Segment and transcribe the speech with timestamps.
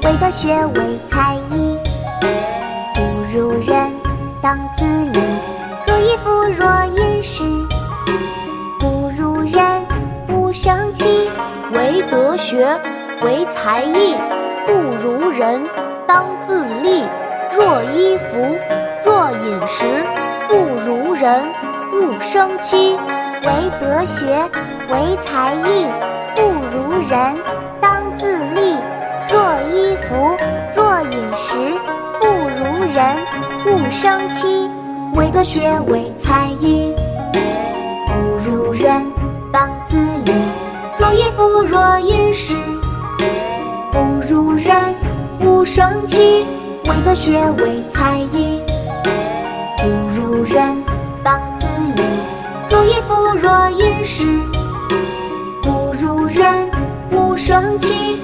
[0.00, 1.78] 得学为才艺，
[2.94, 3.02] 不
[3.32, 3.92] 如人，
[4.42, 5.20] 当自砺。
[5.86, 7.42] 若衣服，若饮食，
[8.78, 9.84] 不如人，
[10.26, 11.30] 不生气。
[11.72, 12.78] 唯德学，
[13.22, 14.14] 为才艺，
[14.66, 14.72] 不
[15.02, 15.62] 如人，
[16.06, 17.04] 当自砺。
[17.54, 18.56] 若衣服，
[19.04, 19.86] 若饮食，
[20.48, 21.44] 不如人，
[21.92, 22.96] 勿生戚。
[23.42, 23.48] 唯
[23.80, 24.26] 德学，
[24.90, 25.86] 为才艺，
[26.34, 27.36] 不如人，
[31.30, 33.16] 不如人，
[33.66, 34.68] 勿生戚。
[35.14, 36.94] 唯德学，为才艺，
[38.06, 39.06] 不如人，
[39.52, 40.32] 当自砺。
[40.98, 42.56] 若衣服，若饮食，
[43.92, 43.98] 不
[44.28, 44.94] 如人，
[45.40, 46.46] 勿生戚。
[46.86, 48.60] 唯德学，为才艺，
[49.76, 50.82] 不如人，
[51.22, 52.02] 当自砺。
[52.70, 54.24] 若衣服，若饮食，
[55.62, 56.70] 不如人，
[57.12, 58.18] 勿生戚。